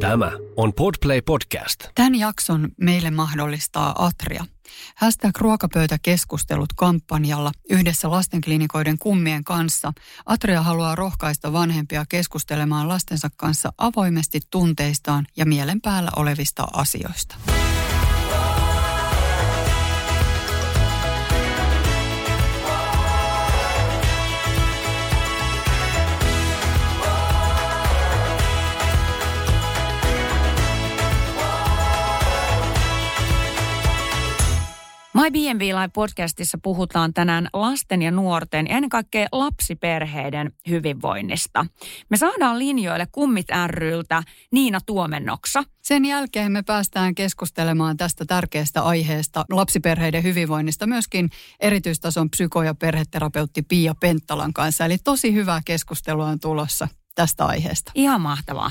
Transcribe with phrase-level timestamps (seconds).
[0.00, 1.80] Tämä on Podplay Podcast.
[1.94, 4.44] Tämän jakson meille mahdollistaa Atria.
[4.94, 9.92] Hashtag ruokapöytäkeskustelut kampanjalla yhdessä lastenklinikoiden kummien kanssa.
[10.26, 17.36] Atria haluaa rohkaista vanhempia keskustelemaan lastensa kanssa avoimesti tunteistaan ja mielen päällä olevista asioista.
[35.24, 41.66] My B&B Live podcastissa puhutaan tänään lasten ja nuorten ja ennen kaikkea lapsiperheiden hyvinvoinnista.
[42.10, 45.62] Me saadaan linjoille Kummit ryltä Niina Tuomennoksa.
[45.82, 51.30] Sen jälkeen me päästään keskustelemaan tästä tärkeästä aiheesta lapsiperheiden hyvinvoinnista myöskin
[51.60, 54.84] erityistason psyko- ja perheterapeutti Pia Penttalan kanssa.
[54.84, 57.92] Eli tosi hyvää keskustelua on tulossa tästä aiheesta.
[57.94, 58.70] Ihan mahtavaa.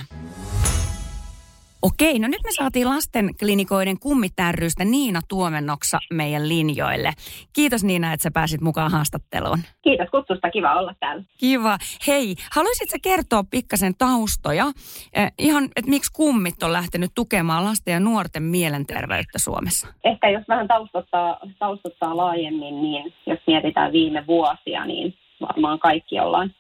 [1.84, 7.12] Okei, no nyt me saatiin lastenklinikoiden kummitärrystä Niina Tuomennoksa meidän linjoille.
[7.54, 9.60] Kiitos Niina, että sä pääsit mukaan haastatteluun.
[9.82, 11.24] Kiitos kutsusta, kiva olla täällä.
[11.38, 11.78] Kiva.
[12.08, 14.66] Hei, haluaisitko kertoa pikkasen taustoja?
[15.14, 19.88] Eh, ihan, että miksi kummit on lähtenyt tukemaan lasten ja nuorten mielenterveyttä Suomessa?
[20.04, 26.54] Ehkä jos vähän taustottaa, taustottaa laajemmin, niin jos mietitään viime vuosia, niin varmaan kaikki ollaan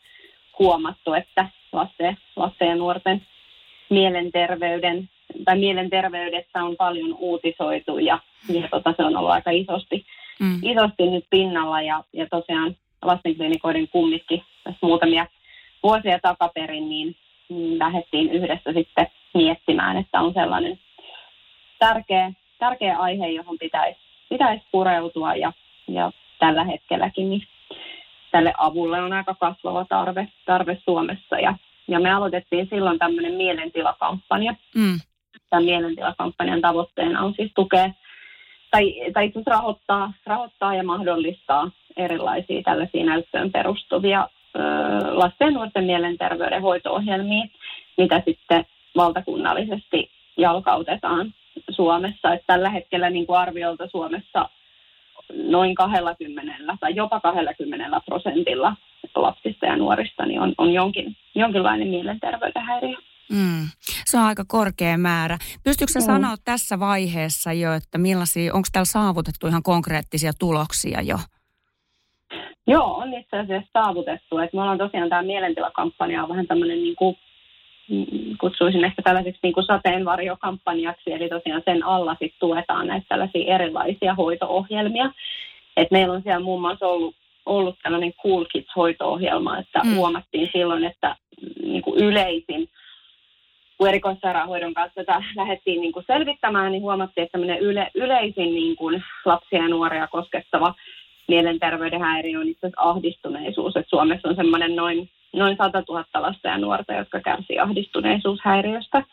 [0.59, 3.21] huomattu, että lasten, lasten ja nuorten
[3.89, 5.09] mielenterveyden
[5.45, 10.05] tai mielenterveydestä on paljon uutisoitu ja, ja tota, se on ollut aika isosti,
[10.39, 10.59] mm.
[10.63, 15.27] isosti nyt pinnalla ja, ja tosiaan lastenklinikoiden kummitkin tässä muutamia
[15.83, 17.15] vuosia takaperin, niin,
[17.49, 20.79] niin lähdettiin yhdessä sitten miettimään, että on sellainen
[21.79, 25.53] tärkeä, tärkeä aihe, johon pitäisi, pitäisi pureutua ja,
[25.87, 27.47] ja tällä hetkelläkin niin
[28.31, 31.39] tälle avulle on aika kasvava tarve, tarve Suomessa.
[31.39, 31.55] Ja,
[31.87, 34.99] ja me aloitettiin silloin tämmöinen mielentilakampanja, mm
[35.53, 37.89] tämän mielentilakampanjan tavoitteena on siis tukea
[38.71, 44.59] tai, tai itse rahoittaa, rahoittaa ja mahdollistaa erilaisia tällaisia näyttöön perustuvia ö,
[45.11, 47.47] lasten ja nuorten mielenterveyden hoito-ohjelmia,
[47.97, 48.65] mitä sitten
[48.95, 51.33] valtakunnallisesti jalkautetaan
[51.69, 52.33] Suomessa.
[52.33, 54.49] Että tällä hetkellä niin kuin arviolta Suomessa
[55.33, 58.75] noin 20 tai jopa 20 prosentilla
[59.15, 62.97] lapsista ja nuorista niin on, on jonkin, jonkinlainen mielenterveyden häiriö.
[63.29, 63.67] Mm.
[64.05, 65.37] Se on aika korkea määrä.
[65.63, 66.05] Pystytkö mm.
[66.05, 71.17] sanoa tässä vaiheessa jo, että millaisia, onko täällä saavutettu ihan konkreettisia tuloksia jo?
[72.67, 74.37] Joo, on itse asiassa saavutettu.
[74.37, 77.17] Et me ollaan tosiaan tämä mielentilakampanja on vähän tämmöinen niin kuin,
[77.89, 83.55] mm, kutsuisin ehkä tällaiseksi niin kuin sateenvarjokampanjaksi, eli tosiaan sen alla sit tuetaan näitä tällaisia
[83.55, 85.11] erilaisia hoito-ohjelmia.
[85.77, 89.95] Et meillä on siellä muun muassa ollut, ollut tällainen Cool Kids-hoito-ohjelma, että mm.
[89.95, 92.69] huomattiin silloin, että mm, niin kuin yleisin
[93.77, 99.03] kun erikoissairaanhoidon kanssa tätä lähdettiin niin kuin selvittämään, niin huomattiin, että yle, yleisin niin kuin
[99.25, 100.73] lapsia ja nuoria koskettava
[101.27, 103.75] mielenterveyden häiriö on itse asiassa ahdistuneisuus.
[103.75, 109.03] Et Suomessa on semmoinen noin, noin 100 000 lasta ja nuorta, jotka kärsii ahdistuneisuushäiriöstä.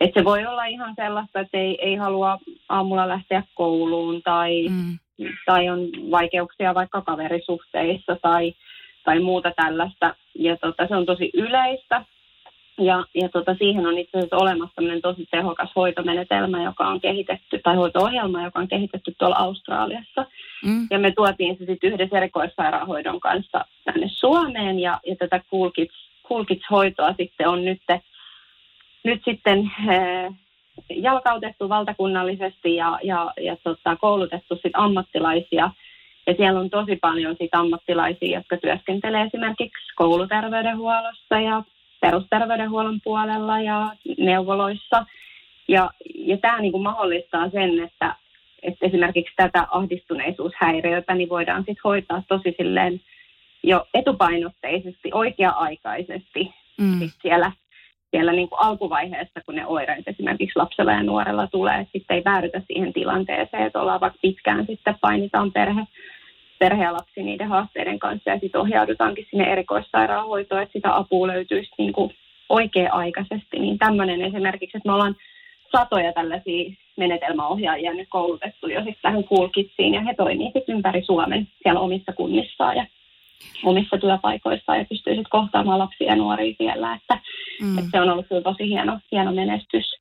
[0.00, 2.38] Et se voi olla ihan sellaista, että ei, ei halua
[2.68, 4.98] aamulla lähteä kouluun tai, mm.
[5.46, 5.80] tai on
[6.10, 8.54] vaikeuksia vaikka kaverisuhteissa tai,
[9.04, 10.14] tai muuta tällaista.
[10.34, 12.04] Ja tota, se on tosi yleistä.
[12.78, 17.76] Ja, ja tota, siihen on itse asiassa olemassa tosi tehokas hoitomenetelmä, joka on kehitetty, tai
[17.76, 20.26] hoito-ohjelma, joka on kehitetty tuolla Australiassa.
[20.64, 20.86] Mm.
[20.90, 25.94] Ja me tuotiin se sitten yhdessä erikoissairaanhoidon kanssa tänne Suomeen, ja, ja tätä Cool Kids,
[26.28, 27.82] cool Kids-hoitoa sitten on nyt,
[29.04, 30.34] nyt sitten äh,
[30.90, 35.70] jalkautettu valtakunnallisesti ja, ja, ja tota, koulutettu sit ammattilaisia.
[36.26, 41.62] Ja siellä on tosi paljon sit ammattilaisia, jotka työskentelee esimerkiksi kouluterveydenhuollossa ja
[42.04, 43.88] perusterveydenhuollon puolella ja
[44.18, 45.06] neuvoloissa.
[45.68, 48.16] Ja, ja tämä niin kuin mahdollistaa sen, että,
[48.62, 53.00] että esimerkiksi tätä ahdistuneisuushäiriötä niin voidaan sit hoitaa tosi silleen
[53.62, 56.98] jo etupainotteisesti, oikea-aikaisesti mm.
[56.98, 57.52] sit siellä,
[58.10, 62.62] siellä niin kuin alkuvaiheessa, kun ne oireet esimerkiksi lapsella ja nuorella tulee, sitten ei päädytä
[62.66, 65.86] siihen tilanteeseen, että ollaan vaikka pitkään sitten painitaan perhe,
[66.58, 71.70] perhe ja lapsi niiden haasteiden kanssa ja sitten ohjaudutaankin sinne erikoissairaanhoitoon, että sitä apua löytyisi
[71.78, 72.14] niin kuin
[72.48, 73.58] oikea-aikaisesti.
[73.58, 75.16] Niin tämmöinen esimerkiksi, että me ollaan
[75.72, 79.48] satoja tällaisia menetelmäohjaajia nyt koulutettu jo sitten tähän Cool
[79.92, 82.86] ja he toimii sitten ympäri Suomen siellä omissa kunnissaan ja
[83.64, 87.18] omissa työpaikoissaan ja pystyy sitten kohtaamaan lapsia ja nuoria siellä, että,
[87.62, 87.78] mm.
[87.78, 89.94] että se on ollut kyllä tosi hieno, hieno menestys.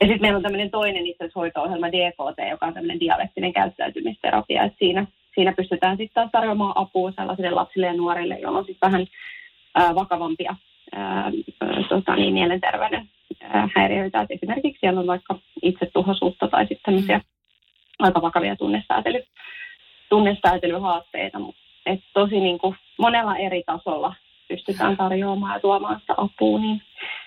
[0.00, 4.64] Ja sitten meillä on tämmöinen toinen itse asiassa hoito-ohjelma DKT, joka on tämmöinen dialektinen käyttäytymisterapia,
[4.64, 8.90] että siinä siinä pystytään sitten taas tarjoamaan apua sellaisille lapsille ja nuorille, joilla on sitten
[8.90, 9.06] vähän
[9.74, 10.56] ää, vakavampia
[10.92, 11.32] ää,
[11.88, 13.08] tota niin, mielenterveyden
[13.74, 14.20] häiriöitä.
[14.20, 17.20] Et esimerkiksi siellä on vaikka itsetuhoisuutta tai sitten tämmöisiä
[17.98, 19.22] aika vakavia tunnesäätely,
[20.08, 21.38] tunnesäätelyhaasteita.
[21.86, 24.14] Et tosi niin kuin monella eri tasolla
[24.48, 26.82] pystytään tarjoamaan ja tuomaan sitä apua, niin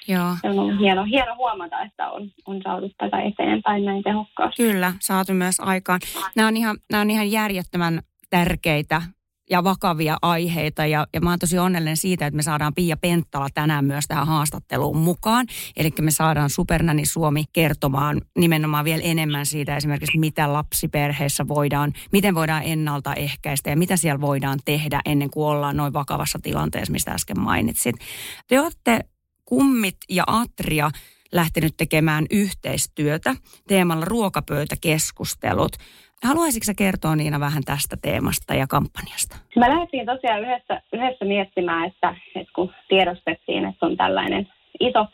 [0.08, 0.36] Joo.
[0.42, 4.64] se on ollut hieno, hieno huomata, että on, on saatu tätä eteenpäin näin tehokkaasti.
[4.64, 6.00] Kyllä, saatu myös aikaan.
[6.36, 8.00] Nämä on ihan, nämä on ihan järjettömän
[8.30, 9.02] tärkeitä
[9.50, 10.86] ja vakavia aiheita.
[10.86, 14.28] Ja, ja mä oon tosi onnellinen siitä, että me saadaan Pia Penttala tänään myös tähän
[14.28, 15.46] haastatteluun mukaan.
[15.78, 22.36] Eli me saadaan Supernani Suomi kertomaan nimenomaan vielä enemmän siitä esimerkiksi, mitä lapsiperheessä voidaan, miten
[22.36, 27.40] voidaan ennaltaehkäistä ja mitä siellä voidaan tehdä ennen kuin ollaan noin vakavassa tilanteessa, mistä äsken
[27.40, 27.96] mainitsit.
[28.48, 29.00] Te olette
[29.50, 30.90] kummit ja Atria
[31.32, 33.36] lähtenyt tekemään yhteistyötä
[33.68, 35.72] teemalla ruokapöytäkeskustelut.
[36.24, 39.36] Haluaisitko kertoa Niina vähän tästä teemasta ja kampanjasta?
[39.56, 44.48] Mä lähdettiin tosiaan yhdessä, yhdessä miettimään, että, että kun tiedostettiin, että on tällainen
[44.80, 45.06] iso,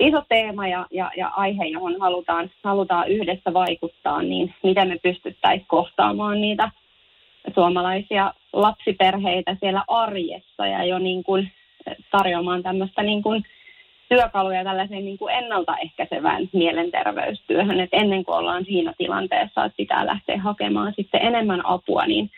[0.00, 5.66] iso teema ja, ja, ja aihe, johon halutaan, halutaan yhdessä vaikuttaa, niin miten me pystyttäisiin
[5.66, 6.70] kohtaamaan niitä
[7.54, 11.52] suomalaisia lapsiperheitä siellä arjessa ja jo niin kuin
[12.10, 13.44] tarjoamaan tämmöistä niin kuin
[14.14, 20.38] työkaluja tällaiseen niin kuin ennaltaehkäisevään mielenterveystyöhön, että ennen kuin ollaan siinä tilanteessa, että pitää lähteä
[20.38, 22.30] hakemaan sitten enemmän apua, niin,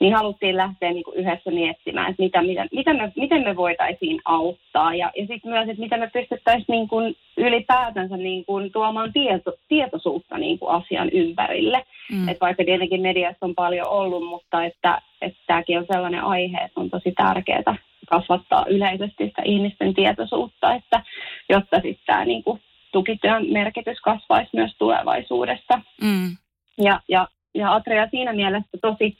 [0.00, 4.20] niin haluttiin lähteä niin kuin yhdessä miettimään, että mitä, mitä, mitä me, miten me voitaisiin
[4.24, 9.12] auttaa ja, ja sitten myös, että miten me pystyttäisiin niin kuin ylipäätänsä niin kuin tuomaan
[9.12, 11.84] tieto, tietoisuutta niin kuin asian ympärille.
[12.12, 12.28] Mm.
[12.28, 16.80] Että vaikka tietenkin mediassa on paljon ollut, mutta että, että tämäkin on sellainen aihe, että
[16.80, 21.02] on tosi tärkeää kasvattaa yleisesti sitä ihmisten tietoisuutta, että
[21.48, 22.60] jotta sitten tämä niin kuin,
[22.92, 25.80] tukityön merkitys kasvaisi myös tulevaisuudessa.
[26.02, 26.36] Mm.
[26.78, 29.16] Ja, ja, ja Atria siinä mielessä tosi,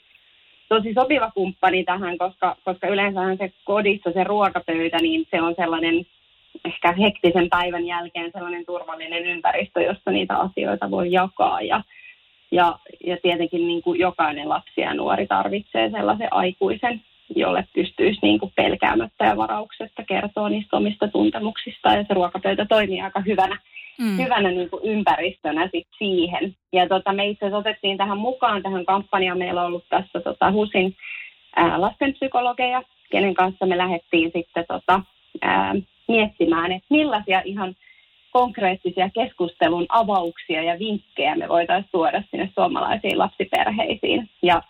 [0.68, 6.06] tosi sopiva kumppani tähän, koska, koska yleensähän se kodissa se ruokapöytä, niin se on sellainen
[6.64, 11.60] ehkä hektisen päivän jälkeen sellainen turvallinen ympäristö, jossa niitä asioita voi jakaa.
[11.60, 11.82] Ja,
[12.50, 17.02] ja, ja tietenkin niin kuin jokainen lapsi ja nuori tarvitsee sellaisen aikuisen,
[17.36, 21.94] jolle pystyisi niin kuin pelkäämättä ja varauksesta kertoa niistä omista tuntemuksista.
[21.94, 23.58] Ja se ruokapöytä toimii aika hyvänä,
[24.00, 24.18] mm.
[24.18, 26.54] hyvänä niin kuin ympäristönä sit siihen.
[26.72, 29.38] Ja tota, me itse asiassa otettiin tähän mukaan tähän kampanjaan.
[29.38, 30.96] Meillä on ollut tässä tota, HUSin
[31.56, 35.00] ää, lastenpsykologeja, kenen kanssa me lähdettiin sitten tota,
[35.42, 35.74] ää,
[36.08, 37.74] miettimään, että millaisia ihan
[38.30, 44.30] konkreettisia keskustelun avauksia ja vinkkejä me voitaisiin tuoda sinne suomalaisiin lapsiperheisiin.
[44.42, 44.62] Ja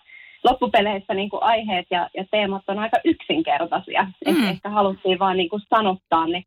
[0.45, 4.07] loppupeleissä niin kuin aiheet ja, ja teemat on aika yksinkertaisia.
[4.27, 4.49] Mm.
[4.49, 6.45] ehkä haluttiin vaan niin kuin sanottaa ne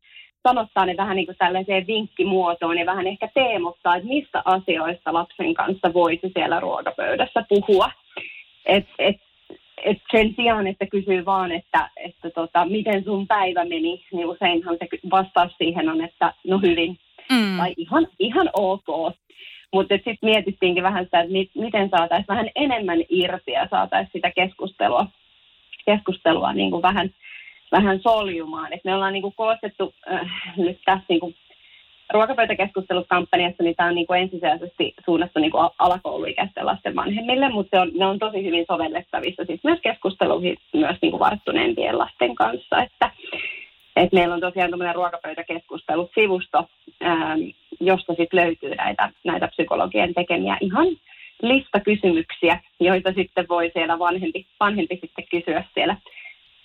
[0.48, 5.54] sanottaa ne vähän niin kuin tällaiseen vinkkimuotoon ja vähän ehkä teemottaa, että mistä asioista lapsen
[5.54, 7.90] kanssa voisi siellä ruokapöydässä puhua.
[8.66, 9.16] Et, et,
[9.84, 14.76] et sen sijaan, että kysyy vaan, että, että tota, miten sun päivä meni, niin useinhan
[14.78, 16.98] se vastaus siihen on, että no hyvin.
[17.30, 17.56] Mm.
[17.58, 19.14] Tai ihan, ihan ok.
[19.74, 24.30] Mutta sitten mietittiinkin vähän sitä, että mit, miten saataisiin vähän enemmän irti ja saataisiin sitä
[24.30, 25.06] keskustelua,
[25.86, 27.10] keskustelua niin kuin vähän,
[27.72, 28.72] vähän soljumaan.
[28.72, 31.34] Et me ollaan niin kuin koostettu äh, nyt tässä niin kuin
[32.12, 37.80] ruokapöytäkeskusteluskampanjassa, niin tämä on niin kuin ensisijaisesti suunnattu niin kuin alakouluikäisten lasten vanhemmille, mutta se
[37.80, 42.82] on, ne on tosi hyvin sovellettavissa siis myös keskusteluihin myös niin kuin varttuneempien lasten kanssa.
[42.82, 43.10] Että,
[43.96, 46.68] et meillä on tosiaan tämmöinen ruokapöytäkeskustelusivusto,
[47.04, 47.40] ähm,
[47.80, 50.86] josta sitten löytyy näitä, näitä psykologien tekemiä ihan
[51.42, 55.96] lista kysymyksiä, joita sitten voi siellä vanhempi, vanhempi sitten kysyä siellä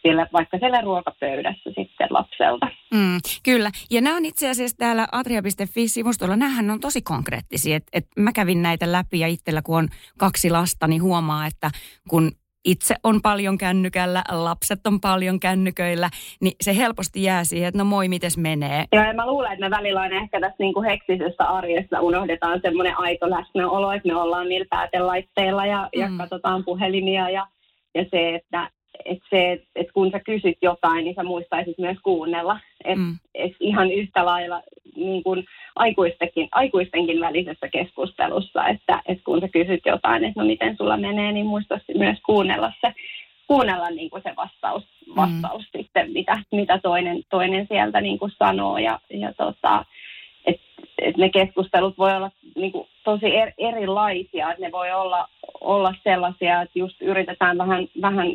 [0.02, 2.68] siellä, vaikka siellä ruokapöydässä sitten lapselta.
[2.94, 7.76] Mm, kyllä, ja nämä on itse asiassa täällä atria.fi-sivustolla, nämähän on tosi konkreettisia.
[7.76, 9.88] Et, et mä kävin näitä läpi ja itsellä kun on
[10.18, 11.72] kaksi lasta, niin huomaa, että
[12.10, 12.32] kun
[12.66, 16.10] itse on paljon kännykällä, lapset on paljon kännyköillä,
[16.42, 18.86] niin se helposti jää siihen, että no moi, mites menee.
[18.94, 22.60] Joo, ja mä luulen, että me välillä on ehkä tässä niin kuin heksisessä arjessa unohdetaan
[22.62, 26.02] semmoinen aito läsnäolo, että me ollaan niillä päätelaitteilla ja, mm.
[26.02, 27.48] ja katsotaan puhelimia ja,
[27.96, 28.70] ja se, että
[29.06, 32.60] että se, että kun sä kysyt jotain, niin sä muistaisit myös kuunnella.
[32.86, 33.18] Että mm.
[33.36, 34.62] et ihan yhtä lailla
[34.96, 35.46] niin kuin
[35.76, 41.32] aikuistenkin, aikuistenkin välisessä keskustelussa, että, että kun sä kysyt jotain, että no miten sulla menee,
[41.32, 42.94] niin muistaisi myös kuunnella se,
[43.48, 45.16] kuunnella niin kuin se vastaus, mm.
[45.16, 45.78] vastaus mm.
[45.78, 48.78] sitten, mitä, mitä toinen, toinen sieltä niin kuin sanoo.
[48.78, 49.86] Ja, ja tota,
[50.46, 50.62] että
[51.02, 55.28] et ne keskustelut voi olla niin kuin, tosi er, erilaisia, että ne voi olla,
[55.62, 58.28] olla sellaisia, että just yritetään vähän, vähän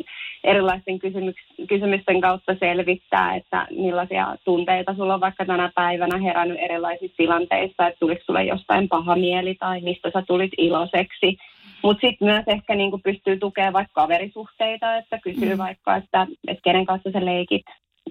[0.45, 7.17] erilaisten kysymyks- kysymysten kautta selvittää, että millaisia tunteita sulla on vaikka tänä päivänä herännyt erilaisissa
[7.17, 11.37] tilanteissa, että tuliko sulle jostain paha mieli tai mistä sä tulit iloiseksi.
[11.83, 15.57] Mutta sitten myös ehkä niinku pystyy tukemaan vaikka kaverisuhteita, että kysyy mm.
[15.57, 17.65] vaikka, että, että kenen kanssa sä leikit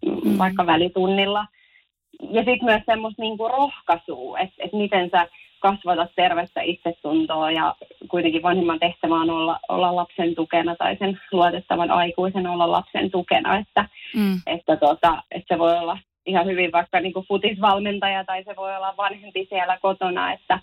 [0.06, 0.38] mm.
[0.38, 1.46] vaikka välitunnilla–
[2.30, 5.28] ja sitten myös semmoista niinku rohkaisua, että et miten sä
[5.64, 7.74] kasvata tervettä itsetuntoa ja
[8.08, 13.58] kuitenkin vanhemman tehtävä on olla, olla lapsen tukena tai sen luotettavan aikuisen olla lapsen tukena,
[13.58, 14.40] että, mm.
[14.46, 18.76] että, tota, että se voi olla ihan hyvin vaikka niin kuin futisvalmentaja tai se voi
[18.76, 20.58] olla vanhempi siellä kotona, että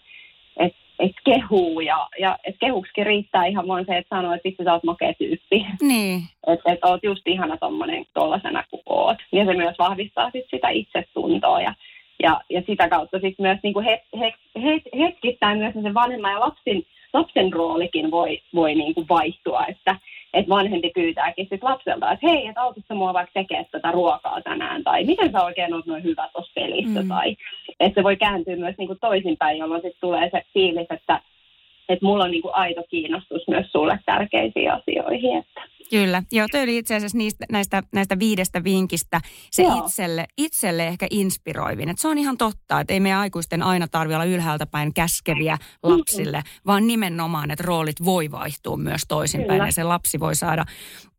[0.58, 4.64] et, et kehuu ja, ja et kehuksikin riittää ihan vain se, että sanoo, että vitsi
[4.64, 5.66] sä oot makea tyyppi.
[5.82, 6.22] Niin.
[6.48, 9.18] Että et oot just ihana tommonen tollasena kuin oot.
[9.32, 11.74] Ja se myös vahvistaa sit sitä itsetuntoa ja
[12.24, 16.32] ja, ja sitä kautta sitten myös niin kuin het, het, het, hetkittäin myös se vanhemman
[16.32, 19.96] ja lapsen, lapsen roolikin voi, voi niin kuin vaihtua, että
[20.34, 24.84] et vanhempi pyytääkin sit lapselta, että hei, että autitko mua vaikka tekemään tätä ruokaa tänään,
[24.84, 27.08] tai miten sä oikein oot noin hyvä tuossa pelissä, mm.
[27.08, 27.36] tai
[27.80, 31.22] että se voi kääntyä myös niin kuin toisinpäin, jolloin sitten tulee se fiilis, että
[31.90, 35.38] että mulla on niin kuin aito kiinnostus myös sulle tärkeisiin asioihin.
[35.38, 35.62] Että.
[35.92, 39.22] Kyllä, joo, toi oli itse asiassa niistä, näistä, näistä viidestä vinkistä
[39.52, 41.90] se itselle, itselle ehkä inspiroivin.
[41.90, 45.58] Et se on ihan totta, että ei meidän aikuisten aina tarvitse olla ylhäältä päin käskeviä
[45.84, 46.62] lapsille, mm-hmm.
[46.66, 49.52] vaan nimenomaan, että roolit voi vaihtua myös toisinpäin.
[49.52, 49.68] Kyllä.
[49.68, 50.66] Ja se lapsi voi saada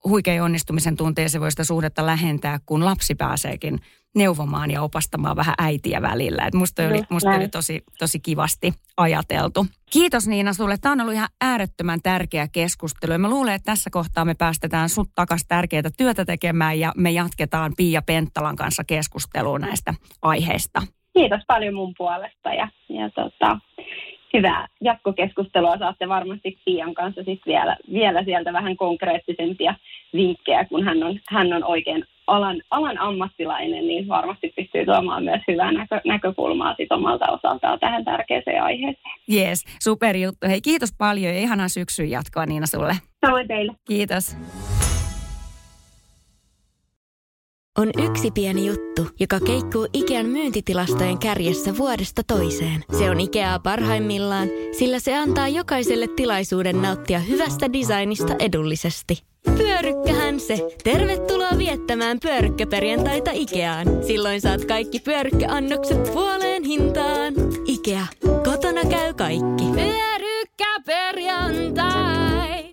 [0.04, 3.80] huikein onnistumisen tunteen, se voi sitä suhdetta lähentää, kun lapsi pääseekin
[4.14, 6.46] neuvomaan ja opastamaan vähän äitiä välillä.
[6.46, 9.66] Et musta oli, musta oli tosi, tosi kivasti ajateltu.
[9.92, 10.76] Kiitos Niina sulle.
[10.80, 13.12] Tämä on ollut ihan äärettömän tärkeä keskustelu.
[13.12, 17.10] Ja mä luulen, että tässä kohtaa me päästetään sut takas tärkeää työtä tekemään ja me
[17.10, 20.82] jatketaan Pia Penttalan kanssa keskustelua näistä aiheista.
[21.12, 23.58] Kiitos paljon mun puolesta ja, ja tota,
[24.32, 25.78] hyvää jatkokeskustelua.
[25.78, 29.74] Saatte varmasti Pian kanssa sit vielä, vielä sieltä vähän konkreettisempia
[30.14, 35.40] vinkkejä, kun hän on, hän on oikein alan, alan ammattilainen, niin varmasti pystyy tuomaan myös
[35.48, 39.14] hyvää näkö, näkökulmaa sit omalta osaltaan tähän tärkeäseen aiheeseen.
[39.32, 40.46] Yes, super juttu.
[40.48, 42.94] Hei kiitos paljon ja ihanaa syksyn jatkoa Niina sulle.
[43.26, 43.72] Samoin teille.
[43.86, 44.36] Kiitos.
[47.78, 52.84] On yksi pieni juttu, joka keikkuu Ikean myyntitilastojen kärjessä vuodesta toiseen.
[52.98, 54.48] Se on Ikeaa parhaimmillaan,
[54.78, 59.31] sillä se antaa jokaiselle tilaisuuden nauttia hyvästä designista edullisesti.
[59.44, 60.58] Pyörykkähän se.
[60.84, 63.86] Tervetuloa viettämään pyörykkäperjantaita Ikeaan.
[64.06, 67.34] Silloin saat kaikki pyörykkäannokset puoleen hintaan.
[67.66, 68.06] Ikea.
[68.44, 69.64] Kotona käy kaikki.
[69.74, 72.72] Pyörykkäperjantai.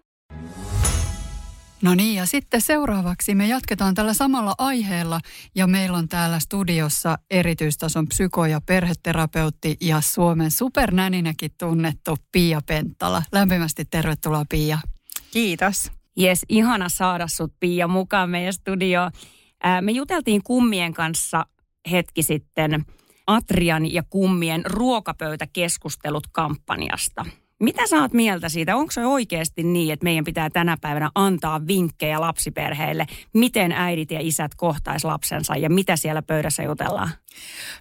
[1.82, 5.20] No niin, ja sitten seuraavaksi me jatketaan tällä samalla aiheella
[5.56, 13.24] ja meillä on täällä studiossa erityistason psyko- ja perheterapeutti ja Suomen supernäninäkin tunnettu Pia Penttala.
[13.32, 14.78] Lämpimästi tervetuloa Pia.
[15.32, 15.92] Kiitos.
[16.20, 19.12] Jes, ihana saada sut Pia mukaan meidän studioon.
[19.82, 21.46] Me juteltiin kummien kanssa
[21.92, 22.86] hetki sitten
[23.28, 27.26] Atrian ja kummien ruokapöytäkeskustelut kampanjasta.
[27.60, 28.76] Mitä sä oot mieltä siitä?
[28.76, 34.20] Onko se oikeasti niin, että meidän pitää tänä päivänä antaa vinkkejä lapsiperheille, miten äidit ja
[34.22, 37.10] isät kohtais lapsensa ja mitä siellä pöydässä jutellaan?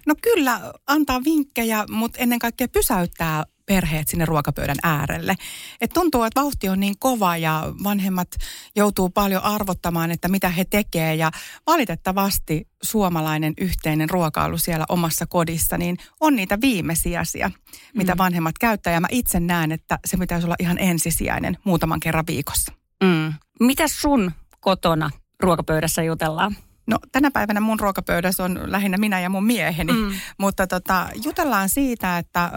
[0.07, 5.35] No kyllä, antaa vinkkejä, mutta ennen kaikkea pysäyttää perheet sinne ruokapöydän äärelle.
[5.81, 8.27] Et tuntuu, että vauhti on niin kova ja vanhemmat
[8.75, 11.31] joutuu paljon arvottamaan, että mitä he tekee ja
[11.67, 17.51] valitettavasti suomalainen yhteinen ruokailu siellä omassa kodissa, niin on niitä viimesijaisia,
[17.93, 18.17] mitä mm.
[18.17, 18.93] vanhemmat käyttää.
[18.93, 22.71] Ja mä itse näen, että se pitäisi olla ihan ensisijainen muutaman kerran viikossa.
[23.03, 23.33] Mm.
[23.59, 25.09] Mitä sun kotona
[25.39, 26.55] ruokapöydässä jutellaan?
[26.89, 30.11] No tänä päivänä mun ruokapöydässä on lähinnä minä ja mun mieheni, mm.
[30.37, 32.51] mutta tota, jutellaan siitä, että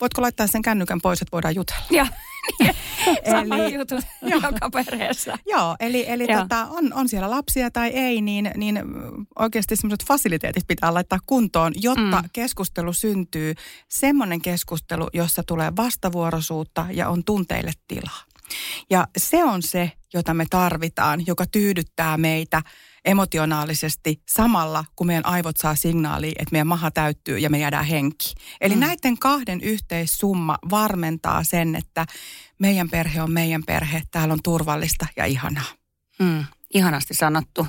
[0.00, 1.84] voitko laittaa sen kännykän pois, että voidaan jutella.
[1.90, 2.06] Joo.
[3.30, 3.94] Sama eli, juttu
[4.34, 5.38] joka perheessä.
[5.46, 6.42] Joo, eli, eli Joo.
[6.42, 8.82] Tota, on, on siellä lapsia tai ei, niin, niin
[9.38, 12.28] oikeasti semmoiset fasiliteetit pitää laittaa kuntoon, jotta mm.
[12.32, 13.54] keskustelu syntyy.
[13.88, 18.22] Semmoinen keskustelu, jossa tulee vastavuoroisuutta ja on tunteille tilaa.
[18.90, 22.62] Ja se on se, jota me tarvitaan, joka tyydyttää meitä–
[23.04, 28.34] emotionaalisesti samalla, kun meidän aivot saa signaali, että meidän maha täyttyy ja me jäädään henki.
[28.60, 28.80] Eli mm.
[28.80, 32.06] näiden kahden yhteissumma varmentaa sen, että
[32.58, 35.64] meidän perhe on meidän perhe, täällä on turvallista ja ihanaa.
[36.18, 36.44] Mm,
[36.74, 37.66] ihanasti sanottu.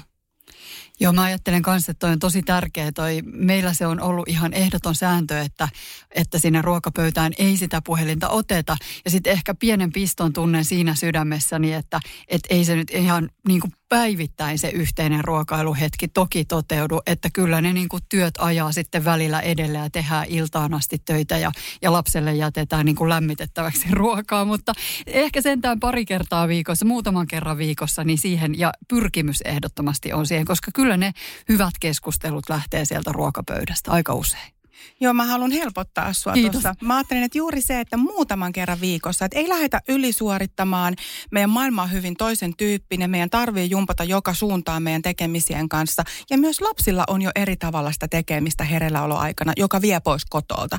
[1.00, 2.92] Joo, mä ajattelen kanssa, että toi on tosi tärkeä.
[2.92, 5.70] Toi, meillä se on ollut ihan ehdoton sääntö, että,
[6.12, 8.78] että sinne ruokapöytään ei sitä puhelinta oteta.
[9.06, 13.62] Ja sitten ehkä pienen piston tunnen siinä sydämessäni, että, että ei se nyt ihan niin
[13.62, 19.06] kuin päivittäin se yhteinen ruokailuhetki toki toteudu, että kyllä ne niin kuin työt ajaa sitten
[19.06, 24.46] välillä edellä ja tehdään iltaan asti töitä ja, ja lapselle jätetään niin kuin lämmitettäväksi ruokaa,
[24.46, 24.74] mutta
[25.08, 30.46] ehkä sentään pari kertaa viikossa, muutaman kerran viikossa, niin siihen ja pyrkimys ehdottomasti on siihen,
[30.46, 31.12] koska kyllä ne
[31.50, 34.55] hyvät keskustelut lähtee sieltä ruokapöydästä aika usein.
[35.00, 36.76] Joo, mä haluan helpottaa sua tuossa.
[36.82, 40.96] Mä ajattelen, että juuri se, että muutaman kerran viikossa, että ei lähdetä ylisuorittamaan.
[41.32, 46.04] Meidän maailma on hyvin toisen tyyppinen, meidän tarvii jumpata joka suuntaan meidän tekemisien kanssa.
[46.30, 50.78] Ja myös lapsilla on jo eri tavalla sitä tekemistä herelläoloaikana, joka vie pois kotolta.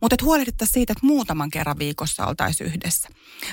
[0.00, 3.08] Mutta että huolehdittaisiin siitä, että muutaman kerran viikossa oltaisiin yhdessä.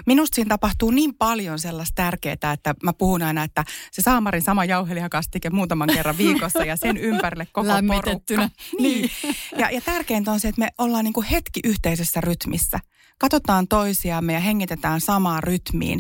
[0.06, 4.66] Minusta siinä tapahtuu niin paljon sellaista tärkeää, että mä puhun aina, että se saamarin sama
[4.66, 8.50] jauhelihakastike muutaman kerran viikossa ja sen ympärille koko porukka.
[8.80, 9.12] Niin.
[9.58, 12.80] Ja, ja tärkeintä on se, että me ollaan niin kuin hetki yhteisessä rytmissä.
[13.18, 16.00] Katsotaan toisiamme ja hengitetään samaan rytmiin.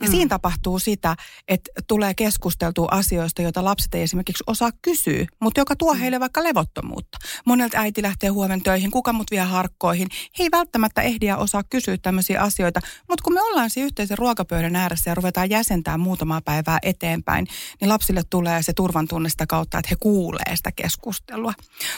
[0.00, 0.10] Ja mm.
[0.10, 1.16] siinä tapahtuu sitä,
[1.48, 6.00] että tulee keskusteltua asioista, joita lapset ei esimerkiksi osaa kysyä, mutta joka tuo mm.
[6.00, 7.18] heille vaikka levottomuutta.
[7.46, 10.08] Monelta äiti lähtee huomen töihin, kuka mut vie harkkoihin.
[10.38, 14.76] He ei välttämättä ehdiä osaa kysyä tämmöisiä asioita, mutta kun me ollaan siinä yhteisen ruokapöydän
[14.76, 17.46] ääressä ja ruvetaan jäsentää muutamaa päivää eteenpäin,
[17.80, 21.52] niin lapsille tulee se turvan tunne sitä kautta, että he kuulee sitä keskustelua.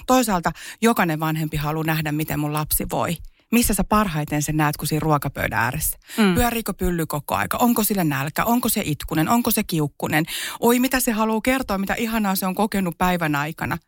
[0.07, 3.17] Toisaalta jokainen vanhempi haluaa nähdä, miten mun lapsi voi
[3.53, 5.99] missä sä parhaiten sen näet, kun siinä ruokapöydän ääressä?
[6.19, 6.35] Mm.
[6.35, 7.57] Pyöriikö pylly koko aika?
[7.57, 8.45] Onko sille nälkä?
[8.45, 9.29] Onko se itkunen?
[9.29, 10.25] Onko se kiukkunen?
[10.61, 13.79] Oi, mitä se haluaa kertoa, mitä ihanaa se on kokenut päivän aikana.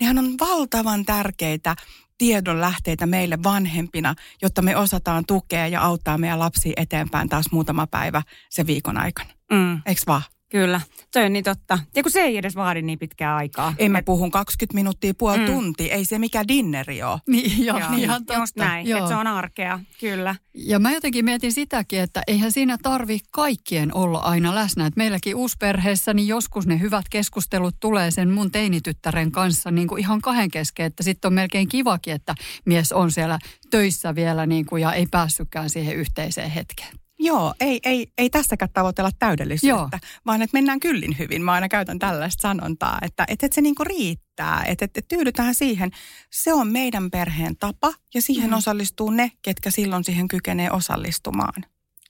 [0.00, 1.76] Nehän on valtavan tärkeitä
[2.18, 7.86] tiedon lähteitä meille vanhempina, jotta me osataan tukea ja auttaa meidän lapsia eteenpäin taas muutama
[7.86, 9.30] päivä se viikon aikana.
[9.52, 9.82] Mm.
[9.86, 10.22] Eikö vaan?
[10.52, 10.80] Kyllä,
[11.12, 11.78] se on niin totta.
[11.94, 13.74] Ja kun se ei edes vaadi niin pitkää aikaa.
[13.78, 15.46] Ei mä puhun 20 minuuttia, puoli mm.
[15.46, 15.90] tunti.
[15.92, 17.20] Ei se mikä dinneri ole.
[17.32, 17.88] Niin, joo, joo.
[17.96, 18.40] ihan totta.
[18.40, 18.98] Just näin, joo.
[18.98, 20.34] että se on arkea, kyllä.
[20.54, 24.86] Ja mä jotenkin mietin sitäkin, että eihän siinä tarvi kaikkien olla aina läsnä.
[24.86, 30.00] Et meilläkin uusperheessä, niin joskus ne hyvät keskustelut tulee sen mun teinityttären kanssa niin kuin
[30.00, 30.86] ihan kahden kesken.
[30.86, 33.38] Että sitten on melkein kivakin, että mies on siellä
[33.70, 37.01] töissä vielä niin kuin, ja ei päässytkään siihen yhteiseen hetkeen.
[37.22, 40.12] Joo, ei, ei, ei tässäkään tavoitella täydellisyyttä, Joo.
[40.26, 41.42] vaan että mennään kyllin hyvin.
[41.42, 45.90] Mä aina käytän tällaista sanontaa, että, että, että se niinku riittää, että, että tyydytään siihen.
[46.30, 48.56] Se on meidän perheen tapa ja siihen mm.
[48.56, 51.64] osallistuu ne, ketkä silloin siihen kykenee osallistumaan.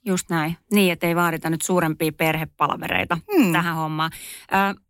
[0.05, 0.57] Just näin.
[0.73, 3.53] Niin, että ei vaadita nyt suurempia perhepalvereita mm.
[3.53, 4.11] tähän hommaan.
[4.53, 4.81] Ö,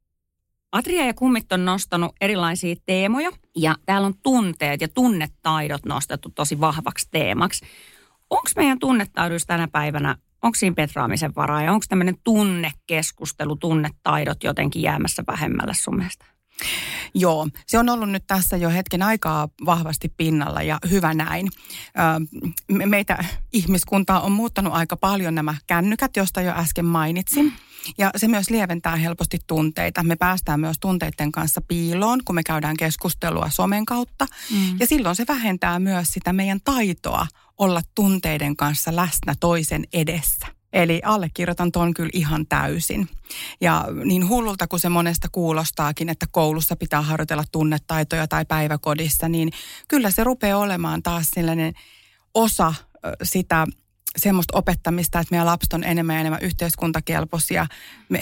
[0.73, 6.61] Atria ja kummit on nostanut erilaisia teemoja ja täällä on tunteet ja tunnetaidot nostettu tosi
[6.61, 7.67] vahvaksi teemaksi
[8.33, 14.83] onko meidän tunnetaidoissa tänä päivänä, onko siinä petraamisen varaa ja onko tämmöinen tunnekeskustelu, tunnetaidot jotenkin
[14.83, 16.25] jäämässä vähemmälle sun mielestä?
[17.15, 21.49] Joo, se on ollut nyt tässä jo hetken aikaa vahvasti pinnalla ja hyvä näin.
[22.69, 27.53] Meitä ihmiskuntaa on muuttanut aika paljon nämä kännykät, joista jo äsken mainitsin.
[27.99, 30.03] Ja se myös lieventää helposti tunteita.
[30.03, 34.27] Me päästään myös tunteiden kanssa piiloon, kun me käydään keskustelua somen kautta.
[34.51, 34.77] Mm.
[34.81, 37.27] Ja silloin se vähentää myös sitä meidän taitoa
[37.59, 40.47] olla tunteiden kanssa läsnä toisen edessä.
[40.73, 43.09] Eli allekirjoitan ton kyllä ihan täysin.
[43.61, 49.51] Ja niin hullulta kuin se monesta kuulostaakin, että koulussa pitää harjoitella tunnetaitoja tai päiväkodissa, niin
[49.89, 51.73] kyllä se rupeaa olemaan taas sellainen
[52.35, 52.75] osa
[53.23, 53.67] sitä
[54.17, 57.67] semmoista opettamista, että meidän lapset on enemmän ja enemmän yhteiskuntakelpoisia.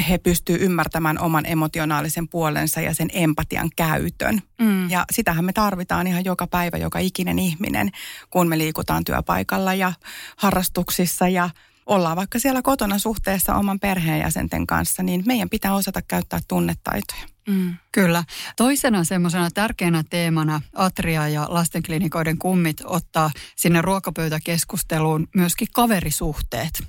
[0.09, 4.43] He pystyy ymmärtämään oman emotionaalisen puolensa ja sen empatian käytön.
[4.61, 4.91] Mm.
[4.91, 7.91] Ja sitähän me tarvitaan ihan joka päivä, joka ikinen ihminen,
[8.31, 9.93] kun me liikutaan työpaikalla ja
[10.37, 11.51] harrastuksissa ja
[11.87, 17.23] ollaan vaikka siellä kotona suhteessa oman perheenjäsenten kanssa, niin meidän pitää osata käyttää tunnetaitoja.
[17.51, 17.77] Mm.
[17.93, 18.25] Kyllä.
[18.57, 26.83] Toisena semmoisena tärkeänä teemana Atria ja lastenklinikoiden kummit ottaa sinne ruokapöytäkeskusteluun myöskin kaverisuhteet.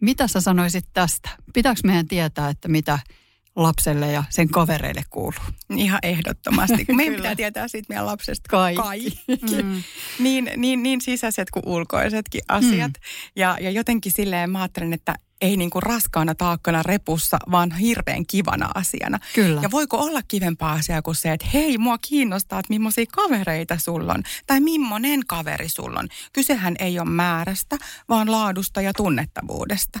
[0.00, 1.28] Mitä sä sanoisit tästä?
[1.54, 2.98] Pitääkö meidän tietää, että mitä
[3.56, 5.44] lapselle ja sen kavereille kuuluu?
[5.76, 6.86] Ihan ehdottomasti.
[6.92, 8.82] Meidän pitää tietää siitä meidän lapsesta kaikki.
[8.82, 9.62] kaikki.
[9.62, 9.82] Mm.
[10.18, 12.92] niin, niin, niin sisäiset kuin ulkoisetkin asiat.
[12.92, 13.00] Mm.
[13.36, 18.26] Ja, ja jotenkin silleen mä ajattelen, että ei niin kuin raskaana taakkana repussa, vaan hirveän
[18.26, 19.18] kivana asiana.
[19.34, 19.60] Kyllä.
[19.62, 24.12] Ja voiko olla kivempaa asiaa kuin se, että hei, mua kiinnostaa, että millaisia kavereita sulla
[24.12, 26.08] on, tai millainen kaveri sulla on.
[26.32, 27.76] Kysehän ei ole määrästä,
[28.08, 29.98] vaan laadusta ja tunnettavuudesta.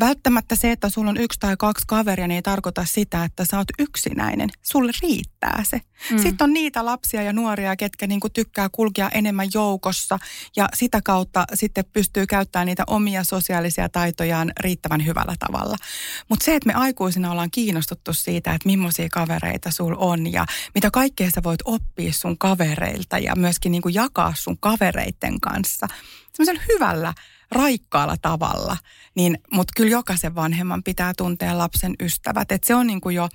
[0.00, 3.58] Välttämättä se, että sulla on yksi tai kaksi kaveria, niin ei tarkoita sitä, että sä
[3.58, 4.50] oot yksinäinen.
[4.62, 5.80] Sulle riittää se.
[6.10, 6.18] Mm.
[6.18, 10.18] Sitten on niitä lapsia ja nuoria, ketkä niinku tykkää kulkea enemmän joukossa
[10.56, 15.76] ja sitä kautta sitten pystyy käyttämään niitä omia sosiaalisia taitojaan riittävän hyvällä tavalla.
[16.28, 20.90] Mutta se, että me aikuisina ollaan kiinnostuttu siitä, että millaisia kavereita sul on ja mitä
[20.90, 25.86] kaikkea sä voit oppia sun kavereilta ja myöskin niinku jakaa sun kavereiden kanssa.
[26.32, 27.14] Semmoisella hyvällä
[27.52, 28.76] raikkaalla tavalla,
[29.14, 32.52] niin, mutta kyllä jokaisen vanhemman pitää tuntea lapsen ystävät.
[32.52, 33.28] Et se on niin kuin jo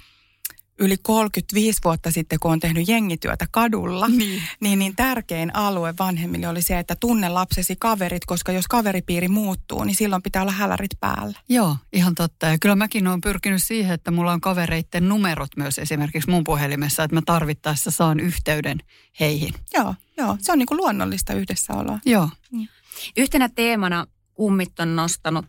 [0.82, 4.43] yli 35 vuotta sitten, kun on tehnyt jengityötä kadulla, niin.
[4.60, 9.84] Niin, niin tärkein alue vanhemmille oli se, että tunne lapsesi kaverit, koska jos kaveripiiri muuttuu,
[9.84, 11.39] niin silloin pitää olla hälärit päällä.
[11.50, 12.45] Joo, ihan totta.
[12.45, 17.04] Ja kyllä mäkin olen pyrkinyt siihen, että mulla on kavereiden numerot myös esimerkiksi mun puhelimessa,
[17.04, 18.78] että mä tarvittaessa saan yhteyden
[19.19, 19.54] heihin.
[19.74, 20.38] Joo, joo.
[20.41, 22.00] Se on niin kuin luonnollista yhdessäoloa.
[22.06, 22.30] Joo.
[22.52, 22.69] Niin.
[23.17, 25.45] Yhtenä teemana kummit on nostanut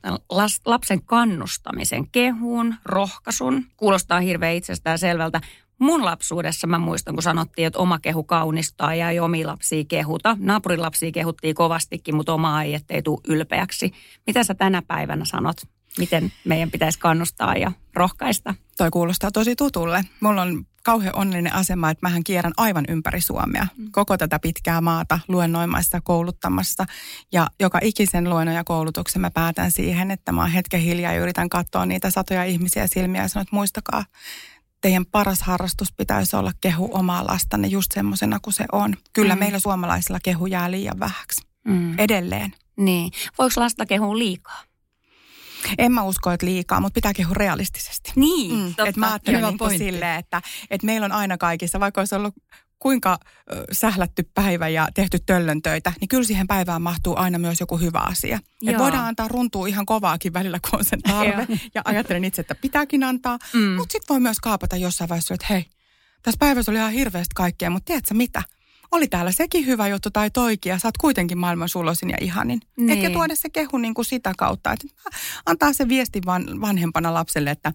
[0.65, 3.67] lapsen kannustamisen kehuun, rohkaisun.
[3.77, 5.41] Kuulostaa hirveän itsestään selvältä.
[5.79, 10.37] Mun lapsuudessa mä muistan, kun sanottiin, että oma kehu kaunistaa ja ei omi lapsia kehuta.
[10.41, 13.93] Naapurin lapsia kehuttiin kovastikin, mutta oma ei, ettei tule ylpeäksi.
[14.27, 15.57] Mitä sä tänä päivänä sanot?
[15.99, 18.55] Miten meidän pitäisi kannustaa ja rohkaista?
[18.77, 20.05] Toi kuulostaa tosi tutulle.
[20.21, 23.67] Mulla on kauhean onnellinen asema, että mähän kierrän aivan ympäri Suomea.
[23.77, 23.89] Mm.
[23.93, 26.85] Koko tätä pitkää maata luennoimassa, kouluttamassa.
[27.33, 31.21] Ja joka ikisen luennon ja koulutuksen mä päätän siihen, että mä oon hetken hiljaa ja
[31.21, 34.05] yritän katsoa niitä satoja ihmisiä silmiä ja sanon, että muistakaa,
[34.81, 38.97] teidän paras harrastus pitäisi olla kehu omaa lastanne just semmoisena kuin se on.
[39.13, 39.39] Kyllä mm.
[39.39, 41.47] meillä suomalaisilla kehu jää liian vähäksi.
[41.65, 41.99] Mm.
[41.99, 42.55] Edelleen.
[42.77, 43.13] Niin.
[43.39, 44.63] Voiko lasta kehua liikaa?
[45.79, 48.13] En mä usko, että liikaa, mutta pitää kehua realistisesti.
[48.17, 48.87] Niin, mm, totta.
[48.87, 52.35] Et mä ajattelen niin silleen, että, että meillä on aina kaikissa, vaikka olisi ollut
[52.79, 53.19] kuinka
[53.73, 57.99] sählätty päivä ja tehty töllön töitä, niin kyllä siihen päivään mahtuu aina myös joku hyvä
[57.99, 58.39] asia.
[58.67, 61.47] Et voidaan antaa runtua ihan kovaakin välillä, kun on sen tarve.
[61.75, 63.39] ja ajattelen itse, että pitääkin antaa.
[63.53, 63.69] Mm.
[63.69, 65.67] Mutta sitten voi myös kaapata jossain vaiheessa, että hei,
[66.23, 68.43] tässä päivässä oli ihan hirveästi kaikkea, mutta tiedätkö mitä?
[68.93, 72.61] Oli täällä sekin hyvä juttu tai toikin ja sä oot kuitenkin maailman sulosin ja ihanin.
[72.77, 72.91] Niin.
[72.91, 74.87] Eikä tuoda se kehu niin kuin sitä kautta, että
[75.47, 77.73] antaa se viesti van, vanhempana lapselle, että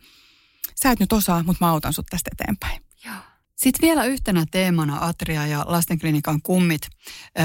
[0.76, 2.82] sä et nyt osaa, mutta mä autan sut tästä eteenpäin.
[3.06, 3.16] Joo.
[3.56, 6.82] Sitten vielä yhtenä teemana Atria ja lastenklinikan kummit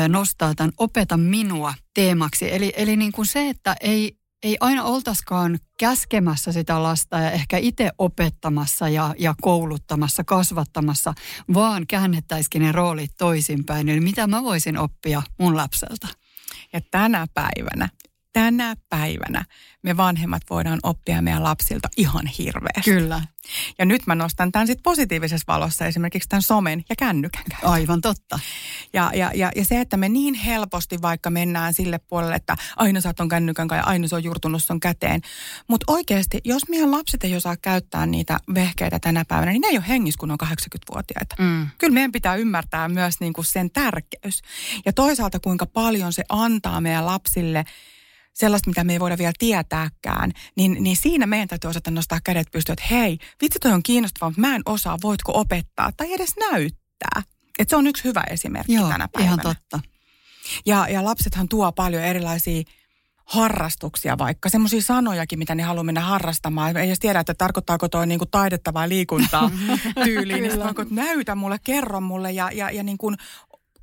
[0.08, 2.54] nostaa tämän Opeta minua teemaksi.
[2.54, 7.58] Eli, eli niin kuin se, että ei, ei aina oltaskaan käskemässä sitä lasta ja ehkä
[7.58, 11.14] itse opettamassa ja, ja kouluttamassa, kasvattamassa,
[11.54, 13.88] vaan käännettäisikin ne roolit toisinpäin.
[13.88, 16.08] Eli mitä mä voisin oppia mun lapselta?
[16.72, 17.88] Ja tänä päivänä
[18.32, 19.44] tänä päivänä
[19.82, 22.90] me vanhemmat voidaan oppia meidän lapsilta ihan hirveästi.
[22.90, 23.22] Kyllä.
[23.78, 27.70] Ja nyt mä nostan tämän sitten positiivisessa valossa esimerkiksi tämän somen ja kännykän käytön.
[27.70, 28.38] Aivan totta.
[28.92, 33.00] Ja, ja, ja, ja se, että me niin helposti vaikka mennään sille puolelle, että aina
[33.00, 35.20] saat on kännykän ja aina se on jurtunut sun käteen.
[35.68, 39.76] Mutta oikeasti, jos meidän lapset ei osaa käyttää niitä vehkeitä tänä päivänä, niin ne ei
[39.76, 41.36] ole hengissä, kun on 80-vuotiaita.
[41.38, 41.68] Mm.
[41.78, 44.42] Kyllä meidän pitää ymmärtää myös niinku sen tärkeys.
[44.86, 47.64] Ja toisaalta kuinka paljon se antaa meidän lapsille–
[48.32, 52.46] sellaista, mitä me ei voida vielä tietääkään, niin, niin siinä meidän täytyy osata nostaa kädet
[52.52, 56.34] pystyyn, että hei, vitsi toi on kiinnostavaa, mutta mä en osaa, voitko opettaa tai edes
[56.50, 57.22] näyttää.
[57.58, 59.26] Että se on yksi hyvä esimerkki Joo, tänä päivänä.
[59.26, 59.80] ihan totta.
[60.66, 62.62] Ja, ja lapsethan tuo paljon erilaisia
[63.24, 66.76] harrastuksia vaikka, semmoisia sanojakin, mitä ne haluaa mennä harrastamaan.
[66.76, 69.50] Ei edes tiedä, että tarkoittaako toi niinku taidetta vai liikuntaa
[70.04, 70.42] tyyliin.
[70.42, 70.52] niin
[70.90, 73.16] näytä mulle, kerro mulle ja, ja, ja niin kuin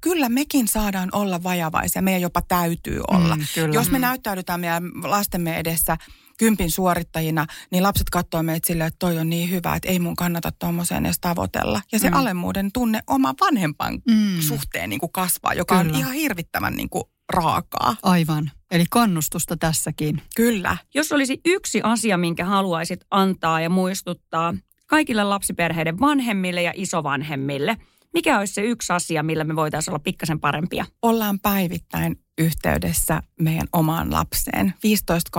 [0.01, 3.35] kyllä mekin saadaan olla vajavaisia, meidän jopa täytyy olla.
[3.35, 3.75] Mm, kyllä.
[3.75, 4.01] Jos me mm.
[4.01, 5.97] näyttäydytään meidän lastemme edessä
[6.37, 10.15] kympin suorittajina, niin lapset katsoo meitä silleen, että toi on niin hyvä, että ei mun
[10.15, 11.81] kannata tuommoiseen edes tavoitella.
[11.91, 12.15] Ja se mm.
[12.15, 14.41] alemmuuden tunne oma vanhempan mm.
[14.41, 15.93] suhteen niin kuin kasvaa, joka Kyllä.
[15.93, 17.95] on ihan hirvittävän niin kuin raakaa.
[18.03, 18.51] Aivan.
[18.71, 20.21] Eli kannustusta tässäkin.
[20.35, 20.77] Kyllä.
[20.93, 24.53] Jos olisi yksi asia, minkä haluaisit antaa ja muistuttaa
[24.87, 27.77] kaikille lapsiperheiden vanhemmille ja isovanhemmille–
[28.13, 30.85] mikä olisi se yksi asia, millä me voitaisiin olla pikkasen parempia?
[31.01, 34.73] Ollaan päivittäin yhteydessä meidän omaan lapseen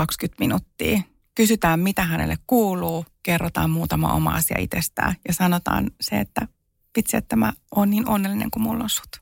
[0.00, 0.02] 15-20
[0.40, 1.00] minuuttia.
[1.34, 6.48] Kysytään, mitä hänelle kuuluu, kerrotaan muutama oma asia itsestään ja sanotaan se, että
[6.96, 9.20] vitsi, että mä oon niin onnellinen kuin mulla on sut.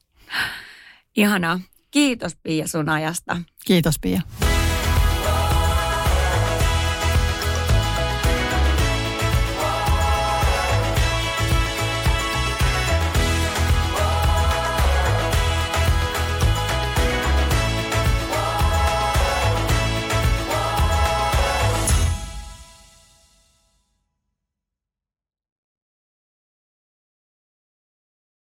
[1.17, 1.61] Ihanaa.
[1.91, 3.37] Kiitos Pia sun ajasta.
[3.65, 4.21] Kiitos Pia.